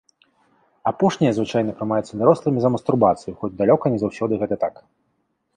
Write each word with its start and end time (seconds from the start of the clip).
Апошняе 0.91 1.33
звычайна 1.39 1.75
прымаецца 1.81 2.13
дарослымі 2.21 2.59
за 2.63 2.69
мастурбацыю, 2.77 3.37
хоць 3.43 3.53
далёка 3.61 3.85
не 3.97 4.03
заўсёды 4.07 4.33
гэта 4.47 4.55
такі. 4.65 4.83